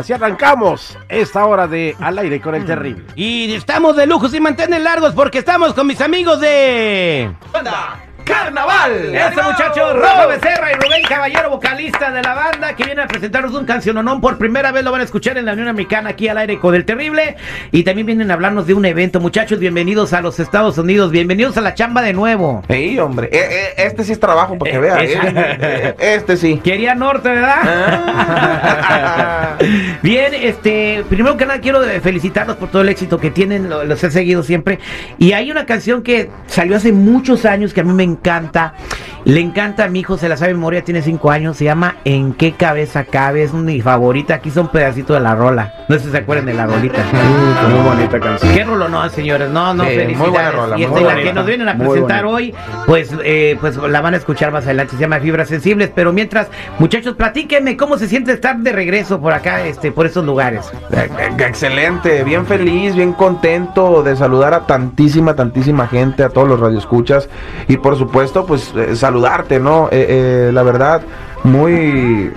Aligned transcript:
Así 0.00 0.14
arrancamos 0.14 0.96
esta 1.10 1.44
hora 1.44 1.66
de 1.66 1.94
Al 2.00 2.18
aire 2.18 2.40
con 2.40 2.54
el 2.54 2.64
terrible. 2.64 3.04
Y 3.16 3.52
estamos 3.52 3.96
de 3.96 4.06
lujos 4.06 4.32
y 4.32 4.40
mantener 4.40 4.80
largos 4.80 5.12
porque 5.12 5.38
estamos 5.38 5.74
con 5.74 5.86
mis 5.86 6.00
amigos 6.00 6.40
de... 6.40 7.30
¡Carnaval! 8.30 9.14
Este 9.14 9.42
muchacho, 9.42 9.94
Rafa 9.96 10.26
Becerra 10.26 10.72
y 10.72 10.74
Rubén 10.74 11.02
Caballero, 11.08 11.50
vocalista 11.50 12.10
de 12.10 12.22
la 12.22 12.34
banda, 12.34 12.74
que 12.76 12.84
viene 12.84 13.02
a 13.02 13.06
presentarnos 13.06 13.52
un 13.54 13.64
canciononón. 13.64 14.20
Por 14.20 14.38
primera 14.38 14.72
vez 14.72 14.84
lo 14.84 14.92
van 14.92 15.00
a 15.00 15.04
escuchar 15.04 15.36
en 15.38 15.46
la 15.46 15.52
Unión 15.52 15.68
Americana, 15.68 16.10
aquí 16.10 16.28
al 16.28 16.38
aire 16.38 16.58
con 16.58 16.74
el 16.74 16.84
terrible. 16.84 17.36
Y 17.72 17.82
también 17.82 18.06
vienen 18.06 18.30
a 18.30 18.34
hablarnos 18.34 18.66
de 18.66 18.74
un 18.74 18.84
evento. 18.84 19.20
Muchachos, 19.20 19.58
bienvenidos 19.58 20.12
a 20.12 20.20
los 20.20 20.38
Estados 20.38 20.78
Unidos. 20.78 21.10
Bienvenidos 21.10 21.56
a 21.56 21.60
la 21.60 21.74
chamba 21.74 22.02
de 22.02 22.12
nuevo. 22.12 22.62
Sí, 22.70 22.98
hombre. 22.98 23.28
Eh, 23.32 23.48
eh, 23.50 23.74
este 23.78 24.04
sí 24.04 24.12
es 24.12 24.20
trabajo, 24.20 24.56
para 24.58 24.70
que 24.70 24.78
vean. 24.78 24.98
eh. 25.02 25.94
Este 25.98 26.36
sí. 26.36 26.60
Quería 26.62 26.94
norte, 26.94 27.28
¿verdad? 27.30 27.56
Ah. 27.64 29.56
Bien, 30.02 30.32
este, 30.34 31.04
primero 31.08 31.36
que 31.36 31.46
nada 31.46 31.60
quiero 31.60 31.80
felicitarlos 32.02 32.56
por 32.56 32.70
todo 32.70 32.82
el 32.82 32.88
éxito 32.88 33.18
que 33.18 33.30
tienen, 33.30 33.68
lo- 33.68 33.84
los 33.84 34.02
he 34.04 34.10
seguido 34.10 34.42
siempre. 34.42 34.78
Y 35.18 35.32
hay 35.32 35.50
una 35.50 35.66
canción 35.66 36.02
que 36.02 36.30
salió 36.46 36.76
hace 36.76 36.92
muchos 36.92 37.44
años 37.44 37.74
que 37.74 37.80
a 37.80 37.84
mí 37.84 37.92
me 37.92 38.04
encanta. 38.04 38.19
Le 39.24 39.40
encanta 39.40 39.84
a 39.84 39.88
mi 39.88 40.00
hijo, 40.00 40.16
se 40.16 40.28
la 40.30 40.36
sabe 40.38 40.54
memoria, 40.54 40.82
tiene 40.82 41.02
cinco 41.02 41.30
años, 41.30 41.58
se 41.58 41.64
llama 41.64 41.96
¿En 42.06 42.32
qué 42.32 42.52
cabeza 42.52 43.04
cabe? 43.04 43.42
Es 43.42 43.52
mi 43.52 43.82
favorita, 43.82 44.34
aquí 44.36 44.50
son 44.50 44.68
pedacitos 44.68 45.14
de 45.14 45.20
la 45.22 45.34
rola. 45.34 45.74
No 45.88 45.98
sé 45.98 46.04
si 46.06 46.10
se 46.10 46.16
acuerdan 46.18 46.46
de 46.46 46.54
la 46.54 46.66
rolita. 46.66 46.98
Muy 47.68 47.82
bonita 47.84 48.18
canción. 48.18 48.54
¿Qué 48.54 48.64
rolo 48.64 48.88
no, 48.88 49.06
señores? 49.10 49.50
No, 49.50 49.74
no, 49.74 49.84
Sí, 49.84 49.90
muy 49.90 49.98
felicidades. 49.98 50.32
buena 50.32 50.50
rola, 50.52 50.78
y 50.78 50.86
muy 50.86 51.00
esta, 51.02 51.14
la 51.14 51.22
que 51.22 51.32
nos 51.34 51.46
vienen 51.46 51.68
a 51.68 51.76
presentar 51.76 52.24
hoy, 52.24 52.54
pues, 52.86 53.10
eh, 53.22 53.58
pues 53.60 53.76
la 53.76 54.00
van 54.00 54.14
a 54.14 54.16
escuchar 54.16 54.52
más 54.52 54.64
adelante. 54.64 54.94
Se 54.94 55.00
llama 55.00 55.20
Fibras 55.20 55.48
Sensibles. 55.48 55.90
Pero 55.94 56.12
mientras, 56.14 56.48
muchachos, 56.78 57.14
platíquenme 57.14 57.76
cómo 57.76 57.98
se 57.98 58.08
siente 58.08 58.32
estar 58.32 58.56
de 58.56 58.72
regreso 58.72 59.20
por 59.20 59.34
acá, 59.34 59.66
este, 59.66 59.92
por 59.92 60.06
estos 60.06 60.24
lugares. 60.24 60.70
Eh, 60.92 61.08
Excelente, 61.38 62.24
bien 62.24 62.46
feliz, 62.46 62.94
bien 62.94 63.12
contento 63.12 64.02
de 64.02 64.16
saludar 64.16 64.54
a 64.54 64.66
tantísima, 64.66 65.34
tantísima 65.34 65.86
gente, 65.88 66.22
a 66.24 66.30
todos 66.30 66.48
los 66.48 66.58
radioescuchas 66.58 67.28
y 67.68 67.76
por 67.76 67.96
supuesto, 67.98 68.09
pues 68.46 68.72
eh, 68.76 68.96
saludarte, 68.96 69.58
¿no? 69.60 69.88
Eh, 69.90 70.06
eh, 70.48 70.50
la 70.52 70.62
verdad, 70.62 71.02
muy, 71.44 72.32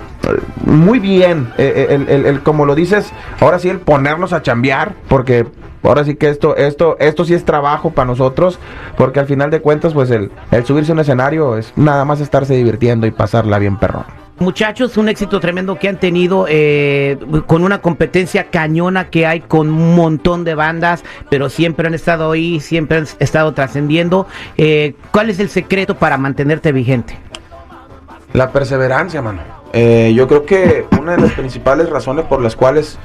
muy 0.64 0.98
bien, 0.98 1.52
eh, 1.58 1.86
el- 2.26 2.42
como 2.42 2.64
lo 2.64 2.74
dices, 2.74 3.12
ahora 3.40 3.58
sí 3.58 3.68
el 3.68 3.78
ponernos 3.80 4.32
a 4.32 4.42
chambear, 4.42 4.94
porque 5.08 5.46
ahora 5.82 6.04
sí 6.04 6.14
que 6.16 6.30
esto, 6.30 6.56
esto, 6.56 6.96
esto 6.98 7.24
sí 7.24 7.34
es 7.34 7.44
trabajo 7.44 7.90
para 7.90 8.06
nosotros, 8.06 8.58
porque 8.96 9.20
al 9.20 9.26
final 9.26 9.50
de 9.50 9.60
cuentas, 9.60 9.92
pues 9.92 10.10
el, 10.10 10.30
el 10.50 10.64
subirse 10.64 10.92
a 10.92 10.94
un 10.94 11.00
escenario 11.00 11.56
es 11.58 11.72
nada 11.76 12.04
más 12.04 12.20
estarse 12.20 12.54
divirtiendo 12.54 13.06
y 13.06 13.10
pasarla 13.10 13.58
bien 13.58 13.76
perrón. 13.76 14.23
Muchachos, 14.38 14.96
un 14.96 15.08
éxito 15.08 15.38
tremendo 15.38 15.78
que 15.78 15.88
han 15.88 16.00
tenido 16.00 16.46
eh, 16.48 17.16
con 17.46 17.62
una 17.62 17.80
competencia 17.80 18.50
cañona 18.50 19.08
que 19.08 19.26
hay 19.26 19.40
con 19.40 19.68
un 19.68 19.94
montón 19.94 20.42
de 20.42 20.56
bandas, 20.56 21.04
pero 21.30 21.48
siempre 21.48 21.86
han 21.86 21.94
estado 21.94 22.32
ahí, 22.32 22.58
siempre 22.58 22.98
han 22.98 23.06
estado 23.20 23.54
trascendiendo. 23.54 24.26
Eh, 24.56 24.96
¿Cuál 25.12 25.30
es 25.30 25.38
el 25.38 25.50
secreto 25.50 25.96
para 25.96 26.18
mantenerte 26.18 26.72
vigente? 26.72 27.16
La 28.32 28.50
perseverancia, 28.50 29.22
mano. 29.22 29.42
Eh, 29.72 30.12
yo 30.16 30.26
creo 30.26 30.44
que 30.44 30.84
una 31.00 31.14
de 31.14 31.22
las 31.22 31.32
principales 31.32 31.88
razones 31.88 32.24
por 32.24 32.42
las 32.42 32.56
cuales 32.56 32.98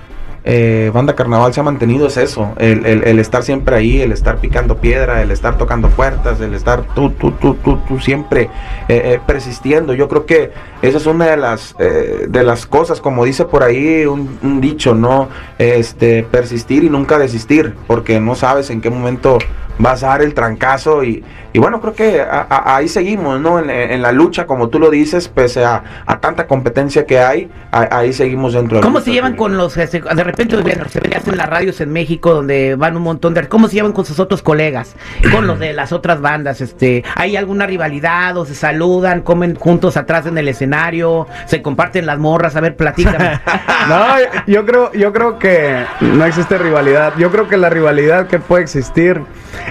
eh, 0.44 0.90
Banda 0.94 1.16
Carnaval 1.16 1.54
se 1.54 1.60
ha 1.60 1.64
mantenido 1.64 2.08
es 2.08 2.18
eso, 2.18 2.54
el, 2.58 2.86
el- 2.86 3.20
estar 3.20 3.44
siempre 3.44 3.76
ahí, 3.76 4.02
el 4.02 4.12
estar 4.12 4.38
picando 4.38 4.78
piedra, 4.78 5.22
el 5.22 5.32
estar 5.32 5.58
tocando 5.58 5.90
puertas, 5.90 6.40
el 6.42 6.54
estar 6.54 6.84
tú, 6.96 7.12
tú, 7.12 7.32
tú, 7.32 7.56
tú, 7.56 7.78
tú 7.88 8.00
siempre 8.00 8.44
eh, 8.88 9.02
eh, 9.14 9.20
persistiendo. 9.26 9.94
Yo 9.94 10.08
creo 10.08 10.26
que 10.26 10.52
esa 10.82 10.98
es 10.98 11.06
una 11.06 11.26
de 11.28 11.38
las, 11.38 11.76
eh, 11.80 12.26
de 12.30 12.44
las 12.44 12.66
cosas, 12.66 13.02
como 13.02 13.26
dice 13.26 13.46
por 13.46 13.64
ahí 13.64 14.06
un, 14.06 14.40
un 14.42 14.62
dicho, 14.62 14.96
¿no? 14.96 15.28
Este, 15.58 16.24
persistir 16.24 16.84
y 16.84 16.90
nunca 16.90 17.18
desistir, 17.20 17.76
porque 17.88 18.20
no 18.20 18.36
sabes 18.36 18.70
en 18.70 18.82
qué 18.82 18.90
momento 18.90 19.38
vas 19.80 20.04
a 20.04 20.08
dar 20.10 20.22
el 20.22 20.34
trancazo 20.34 21.04
y, 21.04 21.24
y 21.54 21.60
bueno, 21.60 21.82
creo 21.82 21.94
que 21.96 22.22
a- 22.22 22.46
a- 22.50 22.76
ahí 22.76 22.88
seguimos, 22.88 23.40
¿no? 23.42 23.60
En, 23.60 23.70
en 23.70 24.02
la 24.02 24.12
lucha, 24.12 24.46
como 24.46 24.70
tú 24.70 24.78
lo 24.78 24.90
dices, 24.92 25.28
pese 25.30 25.66
a, 25.66 25.84
a 26.06 26.20
tanta 26.20 26.46
competencia 26.48 27.06
que 27.06 27.20
hay, 27.20 27.50
a- 27.72 27.98
ahí 27.98 28.14
seguimos 28.14 28.54
dentro 28.54 28.82
¿Cómo 28.82 29.00
se 29.02 29.12
llevan 29.12 29.36
con 29.36 29.58
los, 29.58 29.76
este, 29.78 30.02
de 30.02 30.24
repente 30.24 30.56
bueno, 30.58 30.84
se 30.90 31.00
veían 31.00 31.22
en 31.26 31.38
las 31.38 31.50
radios 31.50 31.80
en 31.82 31.92
México 31.92 32.34
donde 32.34 32.76
van 32.76 32.96
un 32.98 33.04
montón 33.04 33.34
de, 33.34 33.48
¿cómo 33.48 33.68
se 33.68 33.76
llevan 33.76 33.94
con 33.94 34.06
sus 34.06 34.20
otros 34.20 34.42
colegas? 34.44 34.96
Con 35.32 35.48
los 35.48 35.58
de 35.60 35.74
las 35.74 35.92
otras 35.94 36.22
bandas, 36.22 36.62
este, 36.62 37.04
¿hay 37.16 37.36
alguna 37.38 37.66
rivalidad 37.66 38.38
o 38.38 38.46
se 38.46 38.56
saludan, 38.56 39.22
comen 39.22 39.56
juntos 39.56 39.96
atrás 39.98 40.26
en 40.26 40.38
el 40.38 40.48
escenario, 40.50 41.26
se 41.46 41.62
comparten 41.62 42.06
las 42.06 42.20
morras? 42.20 42.56
A 42.56 42.62
ver, 42.62 42.76
platícame. 42.76 43.40
No, 43.88 44.06
yo 44.46 44.66
creo, 44.66 44.92
yo 44.94 45.14
creo 45.14 45.40
que 45.40 45.84
no 46.02 46.26
existe 46.26 46.58
rivalidad. 46.58 47.14
Yo 47.18 47.32
creo 47.32 47.48
que 47.48 47.56
la 47.58 47.70
rivalidad 47.70 48.28
que 48.28 48.38
puede 48.38 48.62
existir 48.64 49.22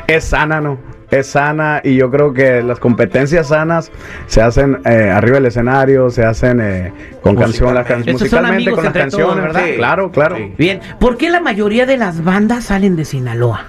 es 0.07 0.25
sana, 0.25 0.61
¿no? 0.61 0.79
Es 1.11 1.29
sana 1.29 1.81
y 1.83 1.97
yo 1.97 2.11
creo 2.11 2.35
que 2.35 2.63
las 2.63 2.79
competencias 2.79 3.49
sanas 3.49 3.91
se 4.27 4.43
hacen 4.43 4.81
eh, 4.85 5.11
arriba 5.11 5.37
del 5.37 5.47
escenario, 5.47 6.11
se 6.11 6.23
hacen 6.25 6.61
eh, 6.61 6.93
con 7.23 7.35
canción, 7.35 7.75
las 7.75 7.87
can- 7.87 8.05
musicalmente 8.07 8.57
amigos 8.57 8.75
con 8.75 8.85
las 8.85 8.95
entre 8.95 9.11
todos, 9.11 9.23
canciones, 9.27 9.45
¿verdad? 9.55 9.65
Sí, 9.71 9.77
Claro, 9.77 10.11
claro. 10.13 10.37
Sí. 10.37 10.55
Bien, 10.59 10.81
¿por 11.01 11.17
qué 11.17 11.31
la 11.31 11.41
mayoría 11.41 11.87
de 11.87 11.97
las 11.97 12.23
bandas 12.23 12.65
salen 12.65 12.95
de 12.95 13.07
Sinaloa? 13.07 13.65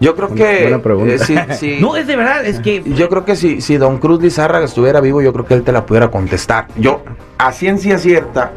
Yo 0.00 0.14
creo 0.16 0.28
Buena- 0.28 0.44
que... 0.44 0.62
buena 0.62 0.82
pregunta. 0.82 1.14
eh, 1.14 1.18
sí, 1.18 1.36
sí. 1.58 1.78
No, 1.80 1.96
es 1.96 2.06
de 2.06 2.16
verdad, 2.16 2.44
es 2.44 2.60
que... 2.60 2.82
Yo 2.84 3.08
creo 3.08 3.24
que 3.24 3.36
si, 3.36 3.62
si 3.62 3.78
Don 3.78 3.96
Cruz 3.98 4.20
Lizárraga 4.22 4.66
estuviera 4.66 5.00
vivo, 5.00 5.22
yo 5.22 5.32
creo 5.32 5.46
que 5.46 5.54
él 5.54 5.62
te 5.62 5.72
la 5.72 5.86
pudiera 5.86 6.08
contestar. 6.10 6.66
Yo, 6.76 7.02
a 7.38 7.52
ciencia 7.52 7.96
cierta, 7.96 8.50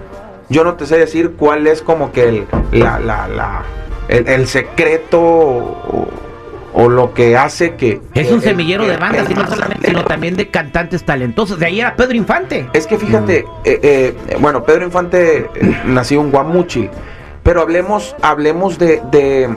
yo 0.50 0.66
no 0.66 0.74
te 0.74 0.86
sé 0.86 0.98
decir 0.98 1.36
cuál 1.38 1.68
es 1.68 1.82
como 1.82 2.12
que 2.12 2.28
el, 2.28 2.46
la, 2.74 3.00
la, 3.00 3.28
la- 3.30 3.64
el, 4.10 4.28
el 4.28 4.46
secreto 4.48 6.08
o, 6.74 6.90
lo 6.90 7.14
que 7.14 7.38
hace 7.38 7.76
que... 7.76 8.02
Es 8.14 8.28
que 8.28 8.34
un 8.34 8.42
semillero 8.42 8.86
de 8.86 8.98
bandas, 8.98 9.28
que 9.28 9.34
y 9.34 9.36
no 9.36 9.42
el 9.44 9.48
solamente, 9.48 9.88
Mazatlán- 9.88 9.90
sino 9.90 10.06
también 10.06 10.36
de 10.36 10.50
cantantes 10.50 11.04
talentosos. 11.04 11.60
De 11.60 11.66
ahí 11.68 11.80
era 11.80 11.96
Pedro 11.96 12.16
Infante. 12.16 12.68
Es 12.74 12.88
que 12.88 12.98
fíjate, 12.98 13.46
eh, 13.64 13.80
eh, 13.84 14.16
bueno, 14.40 14.64
Pedro 14.64 14.86
Infante 14.86 15.38
eh, 15.56 15.82
nació 15.86 16.22
en 16.22 16.32
Guamuchil, 16.32 16.90
pero 17.44 17.62
hablemos, 17.62 18.16
hablemos 18.22 18.78
de, 18.80 19.02
de, 19.12 19.56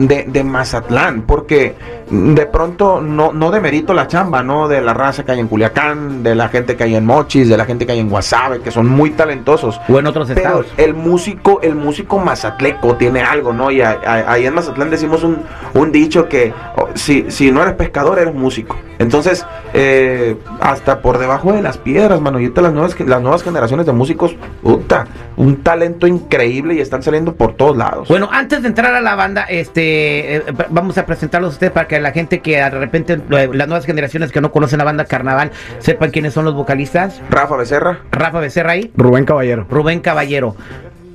de, 0.00 0.24
de 0.26 0.44
Mazatlán, 0.44 1.22
porque 1.22 1.74
de 2.10 2.46
pronto 2.46 3.00
no, 3.00 3.32
no 3.32 3.50
demerito 3.50 3.92
la 3.92 4.08
chamba, 4.08 4.42
¿no? 4.42 4.66
De 4.66 4.80
la 4.80 4.94
raza 4.94 5.24
que 5.24 5.32
hay 5.32 5.40
en 5.40 5.48
Culiacán, 5.48 6.22
de 6.22 6.34
la 6.34 6.48
gente 6.48 6.76
que 6.76 6.84
hay 6.84 6.96
en 6.96 7.04
Mochis, 7.04 7.48
de 7.48 7.56
la 7.56 7.66
gente 7.66 7.84
que 7.84 7.92
hay 7.92 8.00
en 8.00 8.08
Guasave, 8.08 8.60
que 8.60 8.70
son 8.70 8.88
muy 8.88 9.10
talentosos. 9.10 9.78
O 9.88 9.98
en 9.98 10.06
otros 10.06 10.28
Pero 10.28 10.40
estados. 10.40 10.66
el 10.78 10.94
músico, 10.94 11.60
el 11.62 11.74
músico 11.74 12.18
mazatleco 12.18 12.96
tiene 12.96 13.20
algo, 13.20 13.52
¿no? 13.52 13.70
Y 13.70 13.82
ahí 13.82 14.46
en 14.46 14.54
Mazatlán 14.54 14.90
decimos 14.90 15.22
un, 15.22 15.42
un 15.74 15.92
dicho 15.92 16.28
que 16.28 16.52
oh, 16.76 16.88
si, 16.94 17.30
si 17.30 17.52
no 17.52 17.62
eres 17.62 17.74
pescador, 17.74 18.18
eres 18.18 18.34
músico. 18.34 18.76
Entonces, 18.98 19.46
eh, 19.72 20.36
hasta 20.60 21.00
por 21.00 21.18
debajo 21.18 21.52
de 21.54 21.62
las 21.62 21.78
piedras, 21.78 22.20
mano. 22.20 22.38
Y 22.38 22.44
ahorita 22.44 22.60
las 22.60 22.72
nuevas, 22.74 23.00
las 23.00 23.22
nuevas 23.22 23.42
generaciones 23.42 23.86
de 23.86 23.92
músicos, 23.92 24.36
puta, 24.62 25.06
un 25.38 25.62
talento 25.62 26.06
increíble 26.06 26.74
y 26.74 26.80
están 26.80 27.02
saliendo 27.02 27.34
por 27.34 27.54
todos 27.54 27.78
lados. 27.78 28.08
Bueno, 28.08 28.28
antes 28.30 28.60
de 28.60 28.68
entrar 28.68 28.92
a 28.94 29.00
la 29.00 29.14
banda, 29.14 29.44
este, 29.44 29.89
eh, 29.90 30.44
vamos 30.70 30.98
a 30.98 31.06
presentarlos 31.06 31.50
a 31.50 31.52
ustedes 31.54 31.72
para 31.72 31.88
que 31.88 32.00
la 32.00 32.12
gente 32.12 32.40
que 32.40 32.56
de 32.56 32.70
repente, 32.70 33.14
eh, 33.14 33.50
las 33.52 33.68
nuevas 33.68 33.86
generaciones 33.86 34.32
que 34.32 34.40
no 34.40 34.52
conocen 34.52 34.78
la 34.78 34.84
banda 34.84 35.04
Carnaval, 35.04 35.50
sepan 35.78 36.10
quiénes 36.10 36.34
son 36.34 36.44
los 36.44 36.54
vocalistas. 36.54 37.20
Rafa 37.30 37.56
Becerra. 37.56 38.00
Rafa 38.10 38.40
Becerra 38.40 38.72
ahí, 38.72 38.90
Rubén 38.96 39.24
Caballero. 39.24 39.66
Rubén 39.68 40.00
Caballero. 40.00 40.56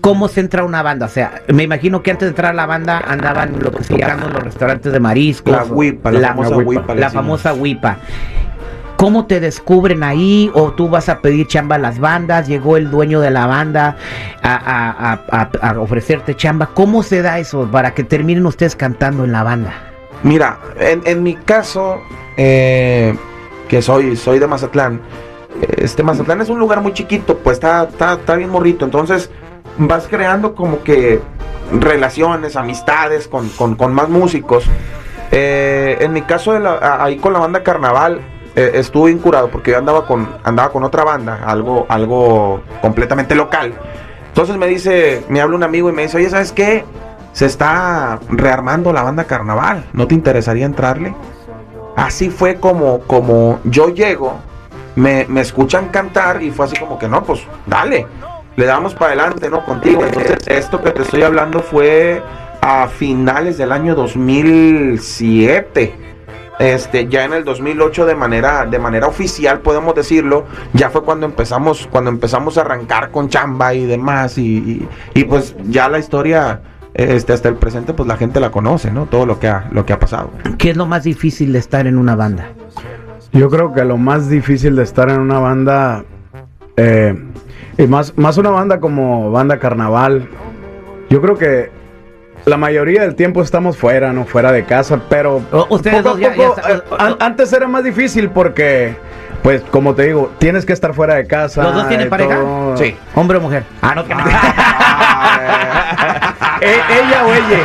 ¿Cómo 0.01 0.27
se 0.27 0.39
entra 0.39 0.61
a 0.61 0.65
una 0.65 0.83
banda? 0.83 1.07
O 1.07 1.09
sea, 1.09 1.41
me 1.47 1.63
imagino 1.63 2.03
que 2.03 2.11
antes 2.11 2.27
de 2.27 2.29
entrar 2.29 2.51
a 2.51 2.55
la 2.55 2.67
banda 2.67 2.99
andaban 3.07 3.59
lo 3.59 3.71
que 3.71 3.83
se 3.83 3.97
llaman 3.97 4.33
los 4.33 4.43
restaurantes 4.43 4.93
de 4.93 4.99
mariscos. 4.99 5.51
La 5.51 5.63
huipa, 5.63 6.11
la, 6.11 6.27
famosa 6.27 6.57
huipa. 6.57 6.93
la 6.93 7.09
famosa 7.09 7.53
huipa. 7.55 7.97
¿Cómo 8.97 9.25
te 9.25 9.39
descubren 9.39 10.03
ahí? 10.03 10.49
¿O 10.53 10.71
tú 10.71 10.89
vas 10.89 11.09
a 11.09 11.19
pedir 11.19 11.47
chamba 11.47 11.75
a 11.75 11.79
las 11.79 11.99
bandas? 11.99 12.47
¿Llegó 12.47 12.77
el 12.77 12.89
dueño 12.89 13.19
de 13.19 13.29
la 13.29 13.45
banda 13.45 13.97
a, 14.41 15.19
ofrecerte 15.79 16.35
chamba? 16.35 16.69
¿Cómo 16.73 17.03
se 17.03 17.21
da 17.21 17.39
eso 17.39 17.67
para 17.71 17.93
que 17.93 18.03
terminen 18.03 18.45
ustedes 18.45 18.75
cantando 18.75 19.25
en 19.25 19.31
la 19.31 19.43
banda? 19.43 19.73
Mira, 20.23 20.59
en, 20.79 21.23
mi 21.23 21.35
caso, 21.35 21.99
eh, 22.37 23.15
que 23.67 23.81
soy, 23.81 24.15
soy 24.15 24.39
de 24.39 24.47
Mazatlán, 24.47 25.01
este 25.77 26.01
Mazatlán 26.03 26.41
es 26.41 26.49
un 26.49 26.59
lugar 26.59 26.81
muy 26.81 26.93
chiquito, 26.93 27.37
pues 27.37 27.55
está, 27.57 27.83
está, 27.83 28.13
está 28.13 28.35
bien 28.35 28.49
morrito, 28.49 28.85
entonces 28.85 29.29
vas 29.77 30.07
creando 30.07 30.55
como 30.55 30.83
que 30.83 31.19
relaciones, 31.79 32.55
amistades 32.55 33.27
con, 33.27 33.49
con- 33.49 33.75
con 33.75 33.93
más 33.93 34.09
músicos. 34.09 34.63
Eh, 35.31 35.97
en 35.99 36.13
mi 36.13 36.21
caso, 36.21 36.53
ahí 36.81 37.17
con 37.17 37.33
la 37.33 37.39
banda 37.39 37.61
Carnaval, 37.63 38.21
eh, 38.55 38.71
estuve 38.75 39.11
incurado 39.11 39.49
porque 39.49 39.71
yo 39.71 39.77
andaba 39.77 40.05
con, 40.05 40.27
andaba 40.43 40.71
con 40.71 40.83
otra 40.83 41.03
banda, 41.03 41.43
algo, 41.45 41.85
algo 41.89 42.61
completamente 42.81 43.35
local. 43.35 43.73
Entonces 44.27 44.57
me 44.57 44.67
dice, 44.67 45.23
me 45.29 45.41
habla 45.41 45.55
un 45.55 45.63
amigo 45.63 45.89
y 45.89 45.93
me 45.93 46.03
dice, 46.03 46.17
oye, 46.17 46.29
¿sabes 46.29 46.51
qué? 46.51 46.85
Se 47.33 47.45
está 47.45 48.19
rearmando 48.29 48.93
la 48.93 49.03
banda 49.03 49.25
Carnaval, 49.25 49.85
¿no 49.93 50.07
te 50.07 50.15
interesaría 50.15 50.65
entrarle? 50.65 51.13
Así 51.95 52.29
fue 52.29 52.55
como, 52.55 52.99
como 52.99 53.59
yo 53.65 53.89
llego, 53.89 54.33
me, 54.95 55.25
me 55.27 55.41
escuchan 55.41 55.89
cantar 55.89 56.41
y 56.41 56.51
fue 56.51 56.65
así 56.65 56.77
como 56.77 56.97
que 56.97 57.07
no, 57.07 57.23
pues 57.23 57.41
dale. 57.65 58.07
le 58.55 58.65
damos 58.65 58.93
para 58.93 59.11
adelante, 59.11 59.49
¿no? 59.49 59.65
Contigo. 59.65 60.03
Entonces, 60.03 60.47
esto 60.47 60.81
que 60.81 60.91
te 60.91 61.01
estoy 61.01 61.23
hablando 61.23 61.59
fue 61.59 62.21
a 62.61 62.87
finales 62.87 63.57
del 63.57 63.73
año 63.73 63.95
2007. 63.95 66.14
Este, 66.59 67.07
ya 67.07 67.25
en 67.25 67.33
el 67.33 67.43
2008 67.43 68.05
de 68.05 68.15
manera 68.15 68.65
de 68.65 68.79
manera 68.79 69.07
oficial 69.07 69.59
podemos 69.59 69.93
decirlo, 69.93 70.45
ya 70.73 70.89
fue 70.89 71.03
cuando 71.03 71.25
empezamos 71.25 71.87
cuando 71.91 72.09
empezamos 72.09 72.57
a 72.57 72.61
arrancar 72.61 73.11
con 73.11 73.27
chamba 73.27 73.73
y 73.73 73.85
demás 73.85 74.37
y, 74.37 74.57
y, 74.57 74.87
y 75.13 75.23
pues 75.25 75.55
ya 75.65 75.89
la 75.89 75.99
historia 75.99 76.61
este 76.93 77.33
hasta 77.33 77.49
el 77.49 77.55
presente 77.55 77.93
pues 77.93 78.07
la 78.07 78.15
gente 78.15 78.39
la 78.39 78.51
conoce, 78.51 78.89
¿no? 78.89 79.05
Todo 79.05 79.25
lo 79.25 79.37
que 79.37 79.49
ha 79.49 79.67
lo 79.71 79.85
que 79.85 79.91
ha 79.91 79.99
pasado. 79.99 80.31
¿Qué 80.57 80.69
es 80.69 80.77
lo 80.77 80.85
más 80.85 81.03
difícil 81.03 81.51
de 81.51 81.59
estar 81.59 81.87
en 81.87 81.97
una 81.97 82.15
banda? 82.15 82.47
Yo 83.35 83.49
creo 83.49 83.73
que 83.73 83.83
lo 83.83 83.97
más 83.97 84.29
difícil 84.29 84.77
de 84.77 84.83
estar 84.83 85.09
en 85.09 85.19
una 85.19 85.39
banda, 85.39 86.05
eh, 86.77 87.21
y 87.77 87.85
más, 87.85 88.17
más 88.17 88.37
una 88.37 88.49
banda 88.49 88.79
como 88.79 89.29
banda 89.29 89.59
carnaval, 89.59 90.29
yo 91.09 91.21
creo 91.21 91.37
que 91.37 91.69
la 92.45 92.57
mayoría 92.57 93.01
del 93.01 93.15
tiempo 93.15 93.41
estamos 93.41 93.75
fuera, 93.77 94.13
no 94.13 94.25
fuera 94.25 94.51
de 94.51 94.65
casa, 94.65 94.99
pero 95.09 95.41
ustedes 95.69 95.97
poco 96.03 96.09
a 96.09 96.11
dos 96.11 96.19
ya- 96.19 96.33
poco, 96.33 96.55
ya 96.55 96.61
está- 96.61 96.71
eh, 96.73 96.81
an- 96.99 97.15
antes 97.19 97.51
era 97.53 97.67
más 97.67 97.83
difícil 97.83 98.29
porque, 98.29 98.95
pues 99.41 99.61
como 99.71 99.95
te 99.95 100.03
digo, 100.03 100.31
tienes 100.37 100.63
que 100.65 100.73
estar 100.73 100.93
fuera 100.93 101.15
de 101.15 101.25
casa. 101.25 101.63
¿Los 101.63 101.73
dos 101.75 101.87
tienen 101.87 102.09
pareja? 102.09 102.35
todo. 102.35 102.77
Sí. 102.77 102.95
¿Hombre 103.15 103.37
o 103.37 103.41
mujer? 103.41 103.63
Ah, 103.81 103.95
no, 103.95 104.05
que 104.05 104.13
no. 104.13 104.21
Eh, 106.61 106.75
ella 107.01 107.25
o 107.25 107.33
ella. 107.33 107.59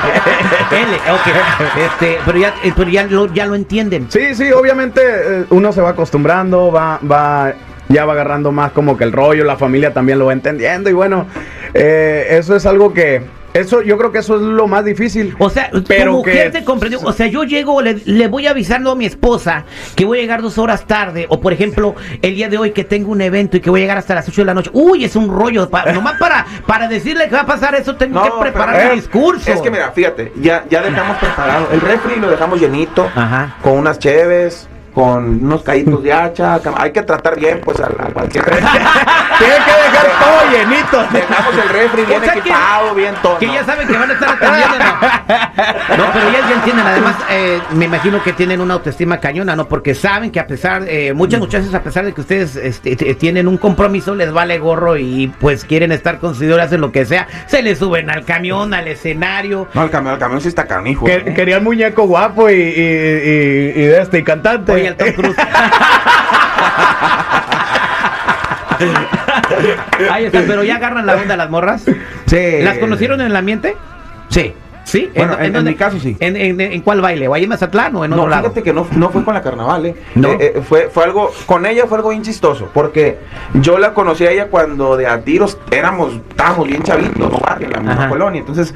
L, 0.71 0.95
ok. 1.13 1.83
Este, 1.87 2.19
pero 2.25 2.39
ya, 2.39 2.55
eh, 2.63 2.73
pero 2.77 2.91
ya, 2.91 3.05
lo, 3.05 3.27
ya 3.33 3.47
lo 3.47 3.55
entienden. 3.55 4.07
Sí, 4.11 4.35
sí, 4.35 4.51
obviamente 4.53 5.01
eh, 5.05 5.45
uno 5.51 5.73
se 5.73 5.81
va 5.81 5.91
acostumbrando, 5.91 6.71
va, 6.73 6.99
va, 7.11 7.53
ya 7.89 8.05
va 8.07 8.13
agarrando 8.15 8.53
más 8.53 8.73
como 8.73 8.97
que 8.97 9.05
el 9.05 9.13
rollo, 9.13 9.45
la 9.45 9.57
familia 9.57 9.93
también 9.93 10.19
lo 10.19 10.27
va 10.27 10.33
entendiendo 10.33 10.91
y 10.91 10.93
bueno, 10.93 11.27
eh, 11.75 12.29
eso 12.31 12.55
es 12.57 12.67
algo 12.67 12.93
que, 12.93 13.23
eso, 13.55 13.83
yo 13.83 13.99
creo 13.99 14.13
que 14.13 14.19
eso 14.19 14.37
es 14.37 14.43
lo 14.43 14.67
más 14.69 14.85
difícil. 14.85 15.35
O 15.39 15.51
sea, 15.51 15.71
Pero 15.89 16.13
tu 16.13 16.17
mujer 16.19 16.51
que- 16.53 16.61
te 16.61 16.65
comprendió. 16.65 17.01
O 17.03 17.13
sea, 17.13 17.27
yo 17.27 17.45
llego, 17.45 17.83
le, 17.83 17.95
le 18.05 18.29
voy 18.29 18.47
avisando 18.47 18.91
a 18.93 18.95
mi 18.95 19.07
esposa 19.07 19.65
que 19.97 20.05
voy 20.05 20.19
a 20.19 20.21
llegar 20.23 20.41
dos 20.43 20.59
horas 20.59 20.87
tarde. 20.87 21.27
O 21.29 21.41
por 21.41 21.53
ejemplo, 21.53 21.95
el 22.23 22.35
día 22.35 22.49
de 22.49 22.59
hoy 22.59 22.71
que 22.71 22.85
tengo 22.85 23.11
un 23.13 23.21
evento 23.21 23.57
y 23.57 23.61
que 23.61 23.71
voy 23.71 23.81
a 23.81 23.83
llegar 23.83 23.99
hasta 23.99 24.15
las 24.15 24.29
8 24.29 24.43
de 24.43 24.45
la 24.47 24.55
noche. 24.55 24.71
Uy, 24.73 25.05
es 25.05 25.17
un 25.17 25.29
rollo. 25.29 25.69
pa- 25.69 25.85
nomás 25.93 26.19
para, 26.19 26.47
para 26.67 26.89
decirle 26.89 27.25
que 27.29 27.35
va 27.35 27.41
a 27.43 27.47
pasar 27.47 27.75
eso, 27.75 27.97
tengo 27.97 28.23
que 28.23 28.31
preparar 28.41 28.75
pero, 28.77 28.87
mi 28.89 28.93
eh, 28.93 28.97
discurso. 29.03 29.51
Es 29.53 29.61
que 29.61 29.71
mira, 29.71 29.91
fíjate, 29.91 30.33
ya, 30.41 30.65
ya 30.71 30.81
dejamos 30.83 31.17
preparado. 31.19 31.69
El 31.73 31.81
refri 31.81 32.17
lo 32.21 32.31
dejamos 32.31 32.61
llenito, 32.61 33.05
Ajá. 33.15 33.57
con 33.63 33.73
unas 33.75 33.99
cheves, 33.99 34.69
con 34.95 35.45
unos 35.45 35.63
caídos 35.63 36.03
de 36.03 36.13
hacha. 36.13 36.61
Hay 36.77 36.93
que 36.93 37.03
tratar 37.03 37.39
bien, 37.39 37.61
pues, 37.65 37.79
a, 37.81 37.87
a 37.87 38.07
cualquier 38.13 38.45
Tiene 38.45 39.55
que 39.65 39.73
dejar 39.73 40.07
todo 40.21 40.51
llenito. 40.53 41.07
Dejamos 41.13 41.55
el 41.63 41.69
refri 41.71 42.05
bien 42.05 42.21
O 42.21 42.25
sea 42.25 42.33
que- 42.35 42.39
equipado, 42.41 42.95
bien 42.95 43.15
todo. 43.23 43.39
Que 43.39 43.47
¿no? 43.47 43.55
ya 43.55 43.65
saben 43.65 43.89
que 43.89 43.97
van 43.97 44.11
a 44.11 44.13
estar 44.15 44.29
atendiendo, 44.31 44.79
¿no? 44.79 45.97
No, 45.97 46.13
pero 46.13 46.31
ya 46.31 46.55
entienden. 46.55 46.87
Además, 46.87 47.15
eh, 47.31 47.61
me 47.73 47.85
imagino 47.87 48.23
que 48.23 48.33
tienen 48.33 48.61
una 48.61 48.75
autoestima 48.75 49.19
cañona, 49.19 49.57
¿no? 49.57 49.67
Porque 49.69 49.95
saben 49.95 50.31
que 50.31 50.41
a 50.41 50.47
pesar, 50.47 50.85
eh, 50.89 51.13
muchas 51.15 51.41
muchachas, 51.41 51.73
a 51.75 51.83
pesar 51.83 52.05
de 52.05 52.13
que 52.13 52.21
ustedes 52.21 52.57
este, 52.57 52.97
tienen 53.15 53.49
un 53.49 53.57
compromiso, 53.59 54.15
les 54.15 54.33
vale 54.33 54.59
gorro 54.59 54.97
y 54.97 55.33
pues 55.41 55.65
quieren 55.65 55.93
estar 55.93 56.19
consideradas 56.19 56.61
hacen 56.61 56.81
lo 56.83 56.93
que 56.93 57.07
sea. 57.07 57.27
Se 57.47 57.63
les 57.63 57.79
suben 57.79 58.11
al 58.11 58.25
camión, 58.25 58.75
al 58.75 58.87
escenario. 58.89 59.67
No, 59.73 59.83
el 59.85 59.91
camión, 59.91 60.15
el 60.15 60.21
camión 60.21 60.41
sí 60.41 60.49
está 60.49 60.67
canijo. 60.67 61.07
Que- 61.07 61.15
¿eh? 61.17 61.35
Quería 61.35 61.57
el 61.57 61.63
muñeco 61.63 62.03
guapo 62.07 62.51
y, 62.51 62.55
y, 62.55 62.57
y- 62.57 63.73
y 63.77 63.87
de 63.87 64.01
este, 64.03 64.19
y 64.19 64.23
cantante. 64.25 64.73
Oye, 64.73 64.80
el 64.87 64.97
Tom 64.97 65.13
Cruise. 65.13 65.37
Ahí 70.11 70.25
está, 70.27 70.43
pero 70.47 70.65
ya 70.65 70.77
agarran 70.77 71.07
la 71.07 71.17
onda 71.17 71.37
las 71.37 71.51
morras. 71.51 71.83
Sí. 72.27 72.61
¿Las 72.63 72.79
conocieron 72.79 73.21
en 73.21 73.27
el 73.29 73.37
ambiente? 73.37 73.77
Sí. 74.29 74.55
¿Sí? 74.85 75.09
Bueno, 75.15 75.37
en- 75.39 75.65
mi 75.65 75.75
caso, 75.77 76.01
sí. 76.01 76.17
¿En, 76.19 76.37
en, 76.37 76.61
en 76.61 76.81
cuál 76.81 77.01
baile? 77.01 77.29
¿O 77.29 77.35
ahí 77.35 77.45
en 77.45 77.49
Mazatlán 77.51 77.95
o 77.95 78.05
en 78.05 78.11
No, 78.11 78.17
otro 78.17 78.29
lado? 78.29 78.43
fíjate 78.45 78.63
que 78.65 78.73
no, 78.73 78.89
no 78.93 79.11
fue 79.11 79.23
con 79.25 79.35
la 79.35 79.43
carnaval, 79.43 79.87
¿eh? 79.87 79.95
¿No? 80.17 80.31
Eh, 80.33 80.37
eh, 80.57 80.63
fue, 80.69 80.89
fue 80.93 81.05
algo, 81.05 81.31
con 81.47 81.65
ella 81.65 81.85
fue 81.87 81.99
algo 81.99 82.11
bien 82.11 82.23
chistoso, 82.23 82.71
porque 82.75 83.19
yo 83.55 83.79
la 83.79 83.95
conocí 83.95 84.27
a 84.27 84.33
ella 84.33 84.47
cuando 84.49 84.97
de 84.97 85.07
a 85.07 85.21
tiros 85.21 85.59
éramos, 85.71 86.15
estábamos 86.31 86.67
bien 86.67 86.83
chavitos, 86.83 87.19
¿no? 87.31 87.39
en 87.61 87.71
la 87.71 87.79
misma 87.79 87.93
Ajá. 87.93 88.09
colonia, 88.09 88.41
entonces 88.41 88.75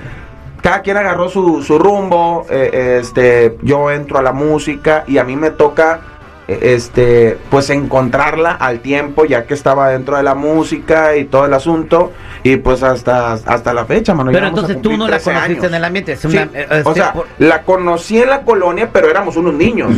cada 0.64 0.80
quien 0.80 0.96
agarró 0.96 1.28
su, 1.28 1.62
su 1.62 1.78
rumbo, 1.78 2.46
eh, 2.48 2.98
este, 3.02 3.58
yo 3.60 3.90
entro 3.90 4.18
a 4.18 4.22
la 4.22 4.32
música 4.32 5.04
y 5.06 5.18
a 5.18 5.24
mí 5.24 5.36
me 5.36 5.50
toca, 5.50 6.00
eh, 6.48 6.58
este, 6.74 7.36
pues 7.50 7.68
encontrarla 7.68 8.52
al 8.52 8.80
tiempo, 8.80 9.26
ya 9.26 9.44
que 9.44 9.52
estaba 9.52 9.90
dentro 9.90 10.16
de 10.16 10.22
la 10.22 10.34
música 10.34 11.16
y 11.16 11.26
todo 11.26 11.44
el 11.44 11.52
asunto, 11.52 12.12
y 12.42 12.56
pues 12.56 12.82
hasta, 12.82 13.34
hasta 13.34 13.74
la 13.74 13.84
fecha, 13.84 14.14
mano. 14.14 14.32
Pero 14.32 14.46
entonces 14.46 14.80
tú 14.80 14.96
no 14.96 15.04
la 15.06 15.18
13 15.18 15.24
conociste 15.32 15.52
años. 15.52 15.64
en 15.66 15.74
el 15.74 15.84
ambiente. 15.84 16.12
Es 16.12 16.20
Sí, 16.20 16.28
una, 16.28 16.48
eh, 16.54 16.82
o 16.82 16.94
sea, 16.94 17.12
por- 17.12 17.26
la 17.40 17.60
conocí 17.62 18.16
en 18.22 18.30
la 18.30 18.40
colonia, 18.40 18.88
pero 18.90 19.10
éramos 19.10 19.36
unos 19.36 19.52
niños. 19.52 19.92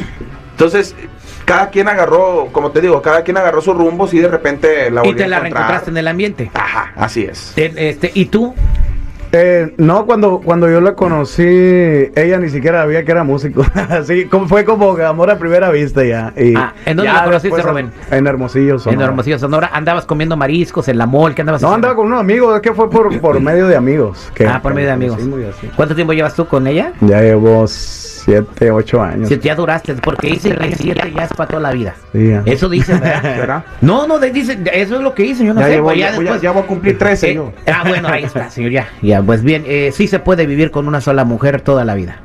Entonces, 0.50 0.96
cada 1.44 1.70
quien 1.70 1.86
agarró, 1.86 2.48
como 2.50 2.72
te 2.72 2.80
digo, 2.80 3.00
cada 3.02 3.22
quien 3.22 3.36
agarró 3.36 3.60
su 3.60 3.72
rumbo 3.72 4.08
y 4.10 4.18
de 4.18 4.26
repente 4.26 4.90
la 4.90 5.02
y 5.02 5.06
volví 5.08 5.18
te 5.18 5.24
a 5.24 5.28
la 5.28 5.36
encontrar. 5.36 5.42
reencontraste 5.62 5.90
en 5.90 5.96
el 5.98 6.08
ambiente. 6.08 6.50
Ajá, 6.54 6.92
así 6.96 7.24
es. 7.24 7.52
Este, 7.56 8.10
¿Y 8.14 8.24
tú? 8.26 8.52
Eh, 9.32 9.75
no, 9.78 10.06
cuando, 10.06 10.40
cuando 10.40 10.70
yo 10.70 10.81
la 10.81 10.94
conocí, 10.94 11.43
ella 11.43 12.38
ni 12.38 12.49
siquiera 12.49 12.82
sabía 12.82 13.05
que 13.05 13.12
era 13.12 13.25
músico. 13.25 13.64
Así 13.88 14.26
como 14.26 14.46
fue 14.49 14.64
como 14.64 14.93
amor 14.96 15.31
a 15.31 15.38
primera 15.38 15.70
vista 15.70 16.05
ya. 16.05 16.32
Y 16.37 16.55
Ah, 16.56 16.73
¿en 16.87 16.96
dónde 16.96 17.12
la 17.12 17.25
conociste, 17.25 17.62
Rubén? 17.62 17.90
En 18.11 18.26
Hermosillo, 18.26 18.78
Sonora. 18.78 19.02
En 19.02 19.08
Hermosillo, 19.08 19.38
Sonora. 19.38 19.70
¿Andabas 19.73 20.06
comiendo 20.06 20.37
mariscos 20.37 20.88
en 20.88 20.99
la 20.99 21.06
mall? 21.06 21.34
¿Qué 21.34 21.43
andabas 21.43 21.62
No, 21.62 21.69
haciendo? 21.69 21.88
andaba 21.88 21.96
con 21.96 22.06
unos 22.06 22.20
amigos, 22.20 22.55
es 22.56 22.62
que 22.62 22.73
fue 22.73 22.88
por, 22.88 23.20
por 23.20 23.40
medio 23.40 23.67
de 23.67 23.76
amigos. 23.76 24.31
que- 24.34 24.46
Ah, 24.46 24.61
por 24.62 24.75
medio 24.75 24.88
de 24.88 24.94
amigos. 24.94 25.19
¿Cuánto 25.76 25.95
tiempo 25.95 26.12
llevas 26.12 26.35
tú 26.35 26.47
con 26.47 26.66
ella? 26.66 26.92
Ya 27.00 27.21
llevo 27.21 27.66
siete, 28.26 28.71
ocho 28.71 29.00
años. 29.02 29.28
Si 29.28 29.38
ya 29.38 29.54
duraste, 29.54 29.95
porque 29.95 30.26
dice 30.26 30.50
que 30.54 30.75
siete 30.76 31.12
ya 31.16 31.25
es 31.25 31.30
para 31.33 31.49
toda 31.49 31.62
la 31.62 31.71
vida. 31.73 31.95
Sí, 32.12 32.28
ya. 32.28 32.42
Eso 32.45 32.68
dice, 32.68 32.92
¿verdad? 33.00 33.23
¿Verdad? 33.23 33.64
No, 33.80 34.06
no, 34.06 34.18
dice, 34.18 34.59
eso 34.73 34.97
es 34.97 35.00
lo 35.00 35.14
que 35.14 35.23
dice, 35.23 35.45
yo 35.47 35.54
no 35.54 35.61
ya, 35.61 35.66
sé. 35.68 35.73
llevo, 35.75 35.87
pues, 35.87 35.99
ya, 35.99 36.06
después- 36.12 36.28
ya- 36.28 36.38
ya 36.42 36.50
voy 36.50 36.62
a 36.62 36.66
cumplir 36.66 36.99
13 36.99 37.30
Eh, 37.30 37.35
yo. 37.35 37.52
ah, 37.66 37.85
bueno, 37.88 38.09
ahí 38.09 38.25
está, 38.25 38.50
señor, 38.50 38.73
ya. 38.73 38.88
Ya, 39.00 39.23
pues 39.23 39.42
bien, 39.42 39.64
eh, 39.66 39.90
sí 39.95 40.09
se 40.09 40.18
puede 40.18 40.45
vivir 40.47 40.71
con 40.71 40.87
una 40.88 41.00
sola 41.00 41.25
mujer 41.25 41.61
toda 41.62 41.85
la 41.85 41.95
vida. 41.95 42.18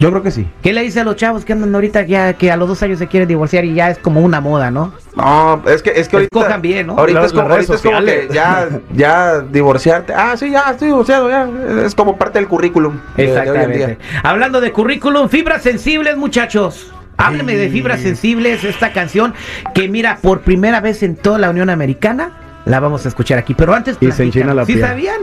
Yo 0.00 0.10
creo 0.10 0.22
que 0.22 0.30
sí. 0.30 0.48
¿Qué 0.62 0.72
le 0.72 0.82
dice 0.82 1.00
a 1.00 1.04
los 1.04 1.16
chavos 1.16 1.44
que 1.44 1.52
andan 1.52 1.74
ahorita 1.74 2.02
ya 2.02 2.32
que 2.34 2.52
a 2.52 2.56
los 2.56 2.68
dos 2.68 2.80
años 2.84 2.98
se 3.00 3.08
quieren 3.08 3.28
divorciar 3.28 3.64
y 3.64 3.74
ya 3.74 3.90
es 3.90 3.98
como 3.98 4.20
una 4.20 4.40
moda, 4.40 4.70
¿no? 4.70 4.92
No, 5.16 5.62
es 5.66 5.82
que, 5.82 5.90
es 5.90 6.08
que 6.08 6.16
ahorita. 6.16 6.38
Escojan 6.38 6.62
bien, 6.62 6.86
¿no? 6.86 6.96
Ahorita, 6.98 7.24
es 7.24 7.32
como, 7.32 7.48
ahorita 7.48 7.74
es 7.74 7.80
como 7.82 8.00
que 8.04 8.28
ya, 8.32 8.68
ya 8.94 9.40
divorciarte. 9.40 10.14
Ah, 10.14 10.36
sí, 10.36 10.50
ya 10.50 10.70
estoy 10.70 10.88
divorciado, 10.88 11.28
ya. 11.28 11.48
Es 11.84 11.94
como 11.96 12.16
parte 12.16 12.38
del 12.38 12.46
currículum. 12.46 13.00
de- 13.16 13.22
de 13.24 13.30
hoy 13.32 13.36
en 13.36 13.38
Exactamente. 13.38 13.86
día. 13.86 13.98
Hablando 14.22 14.60
de 14.60 14.72
currículum, 14.72 15.28
fibras 15.28 15.62
sensibles, 15.62 16.16
muchachos. 16.16 16.92
Hábleme 17.16 17.56
de 17.56 17.68
fibras 17.68 18.00
sensibles, 18.00 18.62
esta 18.62 18.92
canción 18.92 19.34
que 19.74 19.88
mira 19.88 20.18
por 20.22 20.42
primera 20.42 20.80
vez 20.80 21.02
en 21.02 21.16
toda 21.16 21.38
la 21.40 21.50
Unión 21.50 21.68
Americana. 21.70 22.30
La 22.64 22.78
vamos 22.78 23.04
a 23.04 23.08
escuchar 23.08 23.38
aquí, 23.38 23.54
pero 23.54 23.74
antes 23.74 23.96
Y 24.00 24.12
se 24.12 24.22
enchina 24.22 24.54
la 24.54 24.64
¿Sí 24.64 24.74
piel. 24.74 24.86
sabían? 24.86 25.16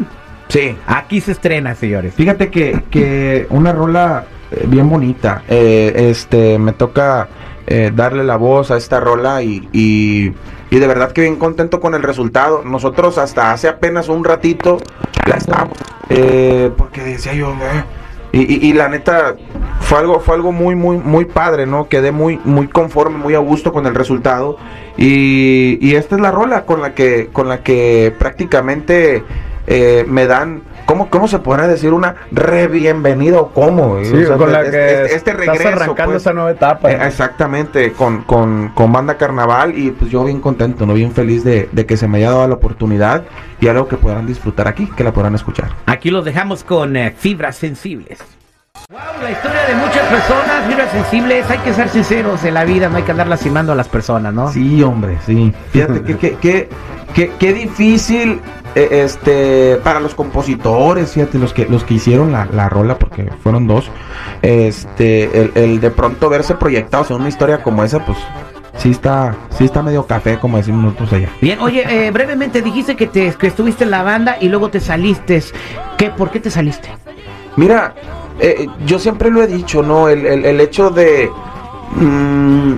Sí. 0.49 0.75
Aquí 0.87 1.21
se 1.21 1.31
estrena, 1.31 1.73
señores. 1.75 2.13
Fíjate 2.13 2.49
que, 2.49 2.83
que 2.91 3.47
una 3.49 3.71
rola 3.71 4.25
bien 4.67 4.89
bonita. 4.89 5.43
Eh, 5.47 6.09
este, 6.09 6.57
me 6.59 6.73
toca 6.73 7.27
eh, 7.67 7.91
darle 7.93 8.23
la 8.23 8.35
voz 8.37 8.71
a 8.71 8.77
esta 8.77 8.99
rola 8.99 9.41
y, 9.41 9.67
y, 9.71 10.29
de 10.77 10.87
verdad 10.87 11.11
que 11.13 11.21
bien 11.21 11.37
contento 11.37 11.79
con 11.79 11.95
el 11.95 12.03
resultado. 12.03 12.63
Nosotros 12.63 13.17
hasta 13.17 13.51
hace 13.51 13.67
apenas 13.67 14.09
un 14.09 14.23
ratito 14.23 14.77
la 15.25 15.35
estábamos, 15.35 15.77
eh, 16.09 16.69
porque 16.77 17.01
decía 17.01 17.33
yo, 17.33 17.51
eh, 17.53 17.83
y, 18.33 18.67
y- 18.67 18.73
la 18.73 18.89
neta 18.89 19.35
fue 19.79 19.99
algo, 19.99 20.19
fue 20.19 20.35
algo 20.35 20.51
muy, 20.51 20.75
muy, 20.75 20.97
muy 20.97 21.23
padre, 21.23 21.65
¿no? 21.65 21.87
Quedé 21.87 22.11
muy, 22.11 22.39
muy 22.43 22.67
conforme, 22.67 23.17
muy 23.17 23.33
a 23.33 23.39
gusto 23.39 23.71
con 23.71 23.85
el 23.85 23.95
resultado. 23.95 24.57
Y, 24.97 25.95
esta 25.95 26.15
es 26.15 26.21
la 26.21 26.31
rola 26.31 26.65
con 26.65 26.81
la 26.81 26.93
que, 26.93 27.29
con 27.31 27.47
la 27.47 27.63
que 27.63 28.13
prácticamente 28.19 29.23
eh, 29.67 30.05
me 30.09 30.27
dan, 30.27 30.63
¿cómo, 30.85 31.09
¿cómo 31.09 31.27
se 31.27 31.39
podrá 31.39 31.67
decir? 31.67 31.93
Una 31.93 32.15
re 32.31 32.67
bienvenida 32.67 33.39
o 33.39 33.49
cómo? 33.51 33.97
Sí, 34.03 34.13
O 34.23 34.27
sea, 34.27 34.37
con 34.37 34.51
la 34.51 34.61
este- 34.61 34.71
que 34.71 34.91
este, 34.93 35.15
este 35.15 35.31
estás 35.31 35.35
regreso. 35.47 35.67
arrancando 35.69 36.11
pues. 36.13 36.21
esa 36.23 36.33
nueva 36.33 36.51
etapa. 36.51 36.91
Eh, 36.91 36.99
exactamente, 37.07 37.91
con, 37.93 38.23
con, 38.23 38.69
con 38.69 38.91
Banda 38.91 39.15
Carnaval 39.17 39.77
y 39.77 39.91
pues 39.91 40.11
yo 40.11 40.23
bien 40.23 40.39
contento, 40.41 40.85
¿no? 40.85 40.93
Bien 40.93 41.11
feliz 41.11 41.43
de, 41.43 41.69
de 41.71 41.85
que 41.85 41.97
se 41.97 42.07
me 42.07 42.17
haya 42.19 42.31
dado 42.31 42.47
la 42.47 42.55
oportunidad 42.55 43.23
y 43.59 43.67
algo 43.67 43.87
que 43.87 43.97
podrán 43.97 44.25
disfrutar 44.27 44.67
aquí, 44.67 44.87
que 44.95 45.03
la 45.03 45.11
podrán 45.13 45.35
escuchar. 45.35 45.69
Aquí 45.85 46.11
los 46.11 46.25
dejamos 46.25 46.63
con 46.63 46.95
eh, 46.95 47.13
fibras 47.17 47.55
sensibles. 47.55 48.19
Wow, 48.89 48.99
la 49.23 49.31
historia 49.31 49.61
de 49.67 49.75
muchas 49.75 50.05
personas, 50.09 50.67
fibras 50.67 50.91
sensibles, 50.91 51.49
hay 51.49 51.57
que 51.59 51.73
ser 51.73 51.89
sinceros 51.89 52.43
en 52.43 52.53
la 52.53 52.65
vida, 52.65 52.87
no 52.89 52.97
hay 52.97 53.03
que 53.03 53.11
andar 53.11 53.25
lastimando 53.27 53.71
a 53.71 53.75
las 53.75 53.87
personas, 53.87 54.33
¿no? 54.33 54.51
Sí, 54.51 54.83
hombre, 54.83 55.17
sí. 55.25 55.51
Fíjate 55.71 56.01
que, 56.03 56.17
que, 56.17 56.35
que, 56.35 56.69
que- 57.13 57.31
qué 57.39 57.53
difícil 57.53 58.41
este 58.75 59.77
para 59.83 59.99
los 59.99 60.13
compositores, 60.15 61.11
fíjate, 61.13 61.37
los 61.39 61.53
que 61.53 61.65
los 61.65 61.83
que 61.83 61.95
hicieron 61.95 62.31
la, 62.31 62.45
la 62.51 62.67
rola, 62.69 62.97
porque 62.99 63.29
fueron 63.41 63.67
dos, 63.67 63.89
este, 64.41 65.41
el, 65.41 65.51
el 65.55 65.79
de 65.79 65.91
pronto 65.91 66.29
verse 66.29 66.55
proyectados 66.55 67.09
en 67.11 67.17
una 67.17 67.29
historia 67.29 67.63
como 67.63 67.83
esa, 67.83 68.05
pues 68.05 68.17
sí 68.77 68.91
está, 68.91 69.35
sí 69.57 69.63
está 69.65 69.81
medio 69.81 70.05
café, 70.05 70.37
como 70.39 70.57
decimos 70.57 70.83
nosotros 70.83 71.13
allá. 71.13 71.29
Bien, 71.41 71.59
oye, 71.59 71.83
eh, 72.07 72.11
brevemente 72.11 72.61
dijiste 72.61 72.95
que, 72.95 73.07
te, 73.07 73.33
que 73.33 73.47
estuviste 73.47 73.85
en 73.85 73.91
la 73.91 74.03
banda 74.03 74.37
y 74.41 74.49
luego 74.49 74.69
te 74.69 74.79
saliste. 74.79 75.41
¿Qué, 75.97 76.09
¿Por 76.09 76.29
qué 76.29 76.39
te 76.41 76.49
saliste? 76.51 76.89
Mira, 77.55 77.95
eh, 78.39 78.67
yo 78.85 78.99
siempre 78.99 79.31
lo 79.31 79.41
he 79.41 79.47
dicho, 79.47 79.81
¿no? 79.81 80.09
El, 80.09 80.25
el- 80.25 80.43
el 80.45 80.59
hecho 80.59 80.89
de... 80.89 81.29
mm, 81.95 82.73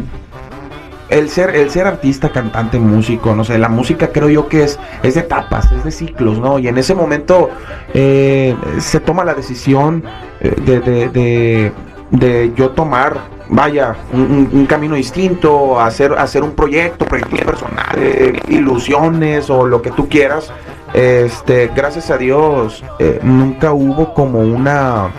el 1.10 1.30
ser, 1.30 1.56
el 1.56 1.70
ser 1.70 1.88
artista, 1.88 2.30
cantante, 2.32 2.80
músico, 2.80 3.34
no 3.36 3.44
sé, 3.44 3.58
la 3.58 3.70
música 3.70 4.10
creo 4.10 4.30
yo 4.30 4.48
que 4.48 4.64
es, 4.64 4.80
es 5.04 5.14
de 5.16 5.22
etapas, 5.22 5.72
es 5.72 5.84
de 5.84 5.92
ciclos, 5.92 6.40
¿no? 6.40 6.60
Y 6.60 6.68
en 6.68 6.78
ese 6.78 6.94
momento 6.96 7.50
eh, 7.94 8.56
se 8.80 9.00
toma 9.00 9.24
la 9.24 9.34
decisión 9.34 10.04
eh, 10.42 10.54
de, 10.66 10.80
de, 10.82 11.72
de- 12.12 12.54
yo 12.56 12.70
tomar, 12.72 13.18
vaya, 13.50 13.96
un 14.14 14.66
camino 14.68 14.96
distinto, 14.96 15.80
hacer, 15.80 16.14
hacer 16.18 16.44
un 16.44 16.52
proyecto, 16.52 17.06
proyectos 17.06 17.42
personales, 17.42 18.34
ilusiones 18.50 19.50
o 19.50 19.66
lo 19.66 19.82
que 19.82 19.92
tú 19.92 20.08
quieras. 20.08 20.52
Este, 20.94 21.70
gracias 21.76 22.10
a 22.10 22.18
Dios, 22.18 22.84
eh, 23.00 23.20
nunca 23.22 23.74
hubo 23.74 24.14
como 24.14 24.40
una, 24.40 25.10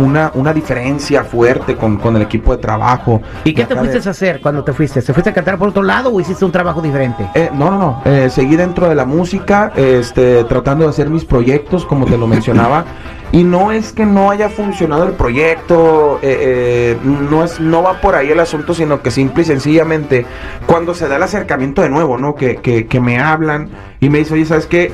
una, 0.00 0.30
una 0.34 0.52
diferencia 0.52 1.24
fuerte 1.24 1.76
con, 1.76 1.96
con 1.98 2.16
el 2.16 2.22
equipo 2.22 2.54
de 2.56 2.62
trabajo. 2.62 3.20
¿Y 3.44 3.52
qué 3.54 3.64
te 3.64 3.72
acá 3.74 3.82
de- 3.82 3.90
fuiste 3.90 4.08
a 4.08 4.10
hacer 4.12 4.40
cuando 4.40 4.64
te 4.64 4.72
fuiste? 4.72 5.00
¿Se 5.00 5.12
fuiste 5.12 5.30
a 5.30 5.32
cantar 5.34 5.58
por 5.58 5.68
otro 5.68 5.82
lado 5.82 6.10
o 6.12 6.20
hiciste 6.20 6.44
un 6.44 6.52
trabajo 6.52 6.80
diferente? 6.80 7.28
Eh, 7.34 7.50
no, 7.54 7.70
no, 7.70 7.78
no. 7.78 8.02
eh, 8.04 8.28
seguí 8.30 8.56
dentro 8.56 8.88
de 8.88 8.94
la 8.94 9.04
música, 9.04 9.72
este, 9.76 10.44
tratando 10.44 10.84
de 10.84 10.90
hacer 10.90 11.08
mis 11.10 11.24
proyectos, 11.24 11.84
como 11.86 12.06
te 12.06 12.16
lo 12.18 12.26
mencionaba. 12.26 12.84
Y 13.32 13.44
no 13.44 13.70
es 13.70 13.92
que 13.92 14.04
no 14.04 14.32
haya 14.32 14.48
funcionado 14.48 15.04
el 15.04 15.12
proyecto, 15.12 16.18
eh, 16.20 16.96
eh, 16.96 16.98
no 17.04 17.44
es, 17.44 17.60
no 17.60 17.80
va 17.80 18.00
por 18.00 18.16
ahí 18.16 18.28
el 18.30 18.40
asunto, 18.40 18.74
sino 18.74 19.02
que 19.02 19.12
simple 19.12 19.42
y 19.44 19.46
sencillamente 19.46 20.26
cuando 20.66 20.94
se 20.94 21.06
da 21.06 21.14
el 21.14 21.22
acercamiento 21.22 21.80
de 21.82 21.90
nuevo, 21.90 22.18
¿no? 22.18 22.34
Que, 22.34 22.56
que, 22.56 22.88
que 22.88 22.98
me 22.98 23.20
hablan 23.20 23.70
y 24.00 24.08
me 24.10 24.18
dicen, 24.18 24.34
oye, 24.34 24.46
¿sabes 24.46 24.66
qué? 24.66 24.92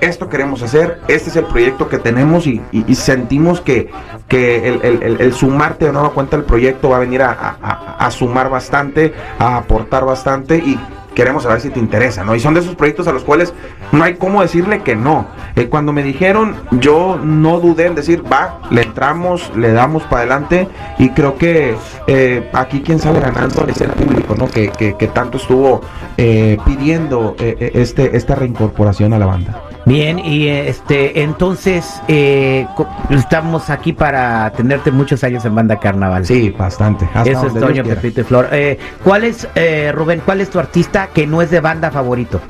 Esto 0.00 0.28
queremos 0.28 0.62
hacer, 0.62 1.00
este 1.08 1.30
es 1.30 1.36
el 1.36 1.44
proyecto 1.46 1.88
que 1.88 1.98
tenemos 1.98 2.46
y, 2.46 2.62
sentimos 2.94 3.60
que, 3.60 3.90
que 4.28 4.68
el, 4.68 5.32
sumarte 5.32 5.86
de 5.86 5.92
nueva 5.92 6.10
cuenta 6.10 6.36
al 6.36 6.44
proyecto 6.44 6.90
va 6.90 6.96
a 6.96 7.00
venir 7.00 7.22
a, 7.22 7.30
a- 7.32 7.56
a- 7.62 8.06
a 8.06 8.10
sumar 8.10 8.48
bastante, 8.48 9.12
a 9.38 9.56
aportar 9.56 10.04
bastante 10.04 10.56
y 10.58 10.78
queremos 11.14 11.42
saber 11.42 11.60
si 11.60 11.70
te 11.70 11.80
interesa, 11.80 12.22
¿no? 12.22 12.34
Y 12.36 12.40
son 12.40 12.54
de 12.54 12.60
esos 12.60 12.76
proyectos 12.76 13.08
a 13.08 13.12
los 13.12 13.24
cuales 13.24 13.52
no 13.90 14.04
hay 14.04 14.14
cómo 14.14 14.40
decirle 14.40 14.82
que 14.82 14.94
no. 14.94 15.26
Eh, 15.58 15.68
cuando 15.68 15.92
me 15.92 16.02
dijeron, 16.02 16.54
yo 16.72 17.18
no 17.22 17.58
dudé 17.60 17.86
en 17.86 17.94
decir, 17.94 18.22
va, 18.30 18.60
le 18.70 18.82
entramos, 18.82 19.50
le 19.56 19.72
damos 19.72 20.02
para 20.04 20.22
adelante 20.22 20.68
y 20.98 21.10
creo 21.10 21.36
que 21.36 21.74
eh, 22.06 22.48
aquí 22.52 22.80
quien 22.80 22.98
sale 22.98 23.20
ganando 23.20 23.66
es 23.66 23.80
el 23.80 23.90
público, 23.90 24.34
¿no? 24.36 24.48
Que, 24.48 24.68
que- 24.70 24.96
que 24.96 25.06
tanto 25.08 25.36
estuvo 25.38 25.80
eh, 26.16 26.56
pidiendo 26.64 27.34
eh, 27.38 27.70
este, 27.74 28.16
esta 28.16 28.34
reincorporación 28.34 29.12
a 29.12 29.18
la 29.18 29.26
banda. 29.26 29.62
Bien, 29.84 30.18
y 30.18 30.48
este, 30.48 31.22
entonces 31.22 32.02
eh, 32.08 32.66
estamos 33.10 33.70
aquí 33.70 33.92
para 33.92 34.50
tenerte 34.52 34.90
muchos 34.90 35.24
años 35.24 35.44
en 35.44 35.54
Banda 35.54 35.78
Carnaval. 35.78 36.26
Sí, 36.26 36.50
bastante. 36.50 37.06
hasta 37.14 37.30
Eso 37.30 37.46
es 37.46 37.54
Toño. 37.54 37.84
Pepito 37.84 38.20
y 38.20 38.24
Flor. 38.24 38.48
Eh, 38.52 38.78
¿Cuál 39.02 39.24
es, 39.24 39.48
eh, 39.54 39.90
Rubén, 39.94 40.20
cuál 40.24 40.40
es 40.42 40.50
tu 40.50 40.58
artista 40.58 41.08
que 41.14 41.26
no 41.26 41.40
es 41.40 41.50
de 41.50 41.60
banda 41.60 41.90
favorito? 41.90 42.40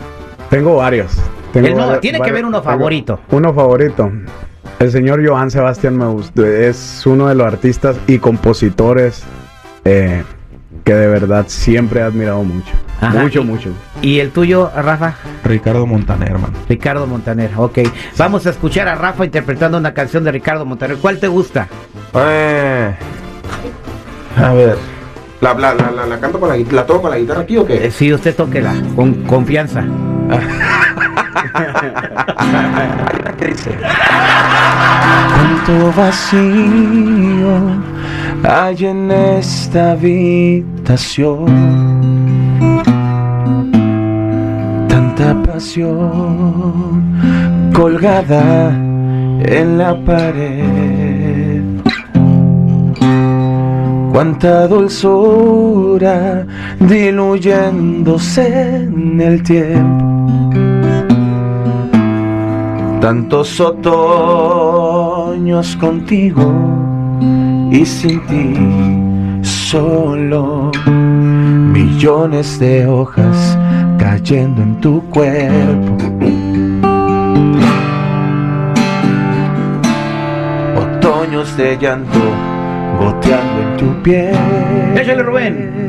Tengo 0.50 0.76
varios. 0.76 1.12
Tengo 1.52 1.66
El 1.68 1.74
no, 1.74 1.80
varios- 1.86 2.00
tiene 2.00 2.20
que 2.20 2.30
haber 2.30 2.44
uno 2.44 2.62
favorito. 2.62 3.20
Uno 3.30 3.52
favorito. 3.54 4.10
El 4.78 4.90
señor 4.92 5.26
Johann 5.26 5.50
Sebastián 5.50 5.96
me 5.96 6.06
gustó. 6.06 6.44
Es 6.44 7.02
uno 7.06 7.26
de 7.28 7.34
los 7.34 7.46
artistas 7.46 7.96
y 8.06 8.18
compositores 8.18 9.22
eh, 9.84 10.22
que 10.84 10.94
de 10.94 11.06
verdad 11.08 11.46
siempre 11.48 12.00
he 12.00 12.02
admirado 12.02 12.42
mucho. 12.44 12.70
Ajá, 13.00 13.22
Mucho, 13.22 13.40
y- 13.40 13.44
mucho. 13.44 13.70
¿Y 14.02 14.18
el 14.20 14.30
tuyo, 14.30 14.70
Rafa? 14.76 15.14
Ricardo 15.44 15.86
Montaner, 15.86 16.30
hermano. 16.32 16.54
Ricardo 16.68 17.06
Montaner, 17.06 17.50
ok. 17.56 17.78
Vamos 18.16 18.46
a 18.46 18.50
escuchar 18.50 18.88
a 18.88 18.94
Rafa 18.96 19.24
interpretando 19.24 19.78
una 19.78 19.94
canción 19.94 20.24
de 20.24 20.32
Ricardo 20.32 20.64
Montaner. 20.64 20.96
¿Cuál 20.98 21.18
te 21.18 21.28
gusta? 21.28 21.68
Eh, 22.14 22.92
a 24.36 24.52
ver. 24.52 24.76
¿La, 25.40 25.54
la, 25.54 25.74
la, 25.74 25.90
la, 25.92 26.06
la 26.06 26.18
canto 26.18 26.40
con 26.40 26.48
la, 26.48 26.56
la 26.56 26.84
toco 26.86 27.02
con 27.02 27.10
la 27.12 27.18
guitarra 27.18 27.42
aquí 27.42 27.56
o 27.56 27.62
Eh, 27.68 27.78
qué? 27.82 27.90
sí, 27.92 28.12
usted 28.12 28.34
tóquela, 28.34 28.74
con 28.96 29.14
confianza. 29.24 29.84
Cuánto 35.34 35.92
vacío 35.96 37.54
hay 38.44 38.86
en 38.86 39.10
esta 39.10 39.92
habitación. 39.92 41.46
Tanta 44.88 45.34
pasión 45.42 47.02
colgada 47.72 48.70
en 48.70 49.78
la 49.78 49.94
pared. 50.04 51.62
Cuánta 54.12 54.66
dulzura 54.66 56.44
diluyéndose 56.80 58.76
en 58.76 59.20
el 59.20 59.42
tiempo. 59.42 60.07
Tantos 63.00 63.60
otoños 63.60 64.96
contigo 65.76 66.52
y 67.70 67.86
sin 67.86 68.20
ti 68.26 68.54
solo 69.42 70.72
millones 71.72 72.58
de 72.58 72.86
hojas 72.86 73.56
cayendo 73.98 74.62
en 74.62 74.80
tu 74.80 75.00
cuerpo. 75.10 75.96
Otoños 80.76 81.56
de 81.56 81.78
llanto 81.78 82.47
goteando 82.98 83.62
en 83.62 83.76
tu 83.76 84.02
piel. 84.02 84.36
Échale, 84.96 85.22
Rubén. 85.22 85.88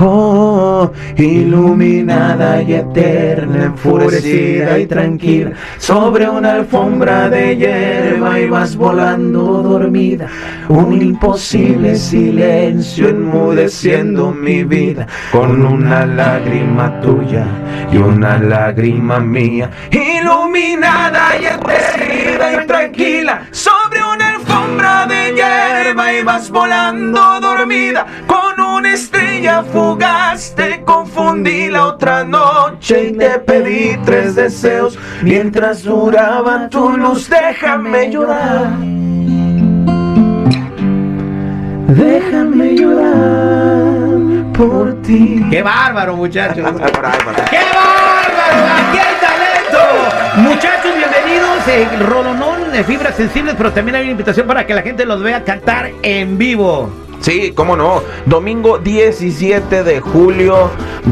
Oh, 0.00 0.90
iluminada 1.16 2.62
y 2.62 2.74
eterna, 2.74 3.64
enfurecida 3.66 4.78
y 4.78 4.86
tranquila, 4.86 5.52
sobre 5.78 6.28
una 6.28 6.54
alfombra 6.54 7.28
de 7.28 7.56
hierba 7.56 8.40
y 8.40 8.48
vas 8.48 8.74
volando 8.74 9.62
dormida. 9.62 10.26
Un 10.68 11.00
imposible 11.00 11.94
silencio 11.96 13.10
enmudeciendo 13.10 14.32
mi 14.32 14.64
vida, 14.64 15.06
con 15.30 15.64
una 15.64 16.06
lágrima 16.06 17.00
tuya 17.00 17.46
y 17.92 17.98
una 17.98 18.38
lágrima 18.38 19.20
mía. 19.20 19.70
Iluminada 19.90 21.38
y 21.40 21.44
eterna 21.44 22.62
y 22.62 22.66
tranquila, 22.66 23.42
sobre 23.50 23.81
vas 26.32 26.50
volando 26.50 27.40
dormida, 27.40 28.06
con 28.26 28.58
una 28.58 28.94
estrella 28.94 29.62
fugaz 29.64 30.54
te 30.54 30.82
confundí 30.82 31.68
la 31.68 31.88
otra 31.88 32.24
noche 32.24 33.08
y 33.08 33.12
te 33.12 33.38
pedí 33.40 33.98
tres 34.06 34.34
deseos 34.34 34.98
mientras 35.22 35.82
duraba 35.82 36.70
tu 36.70 36.96
luz. 36.96 37.28
Déjame 37.28 38.10
llorar. 38.10 38.70
Déjame 41.88 42.76
llorar 42.76 44.52
por 44.54 45.02
ti. 45.02 45.44
¡Qué 45.50 45.62
bárbaro, 45.62 46.16
muchachos! 46.16 46.64
¡Qué 47.50 47.58
bárbaro! 47.74 48.01
Eh, 51.68 51.86
Rolonón 52.00 52.72
de 52.72 52.82
fibras 52.82 53.14
sensibles, 53.14 53.54
pero 53.56 53.72
también 53.72 53.94
hay 53.94 54.02
una 54.02 54.10
invitación 54.10 54.46
para 54.46 54.66
que 54.66 54.74
la 54.74 54.82
gente 54.82 55.06
los 55.06 55.22
vea 55.22 55.44
cantar 55.44 55.92
en 56.02 56.36
vivo. 56.36 57.01
Sí, 57.22 57.52
cómo 57.54 57.76
no. 57.76 58.02
Domingo 58.26 58.78
17 58.78 59.84
de 59.84 60.00
julio. 60.00 60.70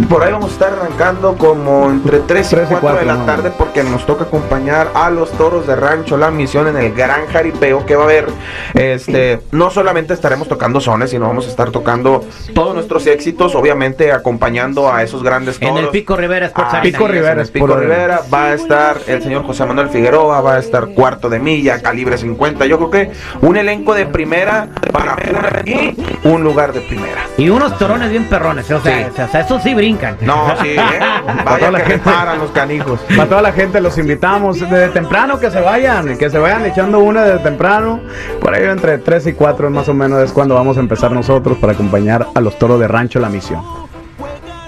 Por 0.09 0.23
ahí 0.23 0.33
vamos 0.33 0.51
a 0.51 0.53
estar 0.53 0.73
arrancando 0.73 1.37
como 1.37 1.89
entre 1.91 2.21
3 2.21 2.47
y 2.53 2.55
3 2.57 2.69
y 2.71 2.75
4 2.75 3.01
de 3.01 3.07
la 3.07 3.25
tarde 3.27 3.53
porque 3.57 3.83
nos 3.83 4.07
toca 4.07 4.25
acompañar 4.25 4.91
a 4.95 5.11
los 5.11 5.31
toros 5.33 5.67
de 5.67 5.75
rancho, 5.77 6.17
la 6.17 6.31
misión 6.31 6.69
en 6.69 6.77
el 6.77 6.93
gran 6.95 7.27
jaripeo 7.27 7.87
que 7.87 7.97
va 7.97 8.03
a 8.03 8.05
haber. 8.07 8.27
Este, 8.75 9.41
no 9.53 9.71
solamente 9.71 10.15
estaremos 10.15 10.49
tocando 10.49 10.81
sones, 10.81 11.11
sino 11.11 11.27
vamos 11.29 11.47
a 11.47 11.51
estar 11.51 11.71
tocando 11.71 12.25
todos 12.55 12.75
nuestros 12.75 13.07
éxitos, 13.07 13.55
obviamente 13.55 14.13
acompañando 14.13 14.93
a 14.93 15.03
esos 15.03 15.23
grandes 15.23 15.59
toros. 15.59 15.79
En 15.79 15.85
el 15.85 15.91
Pico 15.91 16.17
Rivera 16.17 16.47
Sports 16.47 16.71
Ah. 16.73 16.83
Pico 16.83 17.07
Rivera, 17.09 17.33
en 17.33 17.41
el 17.41 17.49
Pico 17.49 17.67
Rivera 17.77 18.23
va 18.33 18.47
a 18.47 18.55
estar 18.55 18.97
el 19.07 19.23
señor 19.23 19.45
José 19.45 19.65
Manuel 19.65 19.89
Figueroa, 19.91 20.41
va 20.41 20.55
a 20.55 20.59
estar 20.59 20.89
cuarto 20.89 21.29
de 21.29 21.39
milla, 21.39 21.81
calibre 21.83 22.17
50. 22.19 22.67
Yo 22.67 22.79
creo 22.79 22.91
que 22.91 23.11
un 23.43 23.57
elenco 23.57 23.95
de 23.95 24.07
primera 24.07 24.69
para 24.93 25.17
y 25.65 25.97
un 26.25 26.43
lugar 26.45 26.73
de 26.73 26.81
primera. 26.83 27.27
Y 27.37 27.49
unos 27.49 27.77
torones 27.79 28.11
bien 28.11 28.25
perrones, 28.25 28.71
o 28.71 28.81
sea, 28.81 29.09
o 29.13 29.29
sea, 29.29 29.41
esos 29.41 29.63
sí 29.63 29.75
brincan. 29.75 30.17
No, 30.21 30.55
sí, 30.61 30.71
¿eh? 30.71 30.79
toda 31.27 31.45
Vaya 31.45 31.71
la 31.71 31.79
que 31.85 31.93
gente. 31.93 32.11
los 32.39 32.51
canijos. 32.51 33.01
Para 33.17 33.29
toda 33.29 33.43
la 33.43 33.53
gente 33.53 33.81
los 33.81 33.97
invitamos 33.99 34.61
desde 34.61 34.89
temprano 34.89 35.39
que 35.39 35.51
se 35.51 35.61
vayan, 35.61 36.17
que 36.19 36.31
se 36.31 36.39
vayan 36.39 36.67
echando 36.67 36.99
una 37.01 37.23
desde 37.25 37.39
temprano. 37.41 38.01
Por 38.41 38.55
ahí 38.55 38.65
entre 38.65 38.99
3 38.99 39.29
y 39.29 39.33
4 39.33 39.71
más 39.71 39.89
o 39.89 39.95
menos 39.95 40.21
es 40.23 40.33
cuando 40.33 40.55
vamos 40.55 40.77
a 40.77 40.81
empezar 40.81 41.11
nosotros 41.13 41.59
para 41.59 41.73
acompañar 41.73 42.27
a 42.35 42.41
los 42.41 42.59
toros 42.59 42.79
de 42.81 42.89
rancho 42.89 43.21
la 43.21 43.29
misión. 43.29 43.63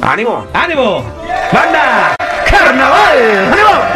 ¡Ánimo! 0.01 0.45
¡Ánimo! 0.53 1.05
¡Banda! 1.53 2.17
¡Carnaval! 2.51 3.19
¡Ánimo! 3.53 3.92